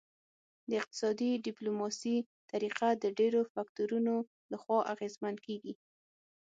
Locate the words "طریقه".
2.51-2.87